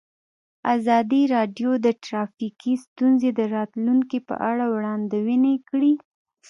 [0.75, 5.93] ازادي راډیو د ټرافیکي ستونزې د راتلونکې په اړه وړاندوینې کړې.